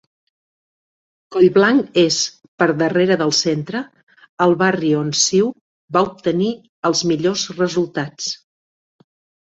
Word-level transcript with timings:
Collblanc 1.35 1.99
és, 2.03 2.17
per 2.63 2.69
darrere 2.79 3.19
del 3.23 3.35
Centre, 3.41 3.83
el 4.49 4.59
barri 4.65 4.93
on 5.03 5.15
CiU 5.27 5.55
va 5.99 6.07
obtenir 6.11 6.53
els 6.93 7.09
millors 7.15 7.49
resultats. 7.65 8.37